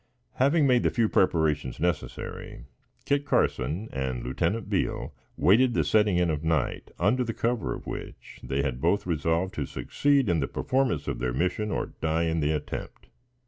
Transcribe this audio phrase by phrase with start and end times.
[0.37, 2.63] Having made the few preparations necessary,
[3.05, 7.85] Kit Carson and Lieutenant Beale waited the setting in of night, under the cover of
[7.85, 12.23] which they had both resolved to succeed in the performance of their mission or die
[12.23, 13.09] in the attempt.